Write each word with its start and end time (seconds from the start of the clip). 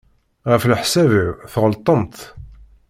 Ɣef 0.49 0.63
leḥsab-iw 0.69 1.29
tɣelṭemt. 1.53 2.17